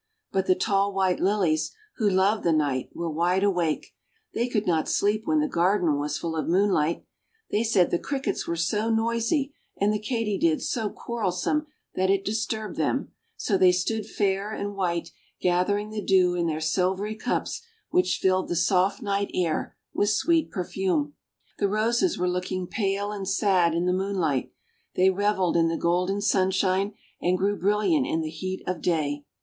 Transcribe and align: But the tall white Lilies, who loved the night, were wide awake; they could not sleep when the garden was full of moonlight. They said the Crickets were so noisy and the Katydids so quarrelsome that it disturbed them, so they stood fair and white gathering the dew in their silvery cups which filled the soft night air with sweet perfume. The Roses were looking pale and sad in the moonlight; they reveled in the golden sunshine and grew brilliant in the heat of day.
But 0.31 0.47
the 0.47 0.55
tall 0.55 0.91
white 0.95 1.19
Lilies, 1.19 1.75
who 1.97 2.09
loved 2.09 2.43
the 2.43 2.51
night, 2.51 2.89
were 2.91 3.07
wide 3.07 3.43
awake; 3.43 3.93
they 4.33 4.47
could 4.49 4.65
not 4.65 4.89
sleep 4.89 5.27
when 5.27 5.41
the 5.41 5.47
garden 5.47 5.95
was 5.99 6.17
full 6.17 6.35
of 6.35 6.47
moonlight. 6.47 7.05
They 7.51 7.63
said 7.63 7.91
the 7.91 7.99
Crickets 7.99 8.47
were 8.47 8.55
so 8.55 8.89
noisy 8.89 9.53
and 9.77 9.93
the 9.93 10.01
Katydids 10.01 10.67
so 10.71 10.89
quarrelsome 10.89 11.67
that 11.93 12.09
it 12.09 12.25
disturbed 12.25 12.77
them, 12.77 13.11
so 13.37 13.59
they 13.59 13.71
stood 13.71 14.07
fair 14.07 14.51
and 14.51 14.73
white 14.75 15.11
gathering 15.39 15.91
the 15.91 16.01
dew 16.01 16.33
in 16.33 16.47
their 16.47 16.61
silvery 16.61 17.13
cups 17.13 17.61
which 17.91 18.17
filled 18.17 18.47
the 18.47 18.55
soft 18.55 19.03
night 19.03 19.29
air 19.35 19.77
with 19.93 20.09
sweet 20.09 20.49
perfume. 20.49 21.13
The 21.59 21.69
Roses 21.69 22.17
were 22.17 22.27
looking 22.27 22.65
pale 22.65 23.11
and 23.11 23.29
sad 23.29 23.75
in 23.75 23.85
the 23.85 23.93
moonlight; 23.93 24.51
they 24.95 25.11
reveled 25.11 25.55
in 25.55 25.67
the 25.67 25.77
golden 25.77 26.21
sunshine 26.21 26.95
and 27.21 27.37
grew 27.37 27.55
brilliant 27.55 28.07
in 28.07 28.21
the 28.21 28.31
heat 28.31 28.63
of 28.65 28.81
day. 28.81 29.25